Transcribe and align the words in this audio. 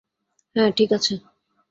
হ্যাঁ, 0.55 0.71
ঠিক 0.71 0.89
আছে। 0.91 1.13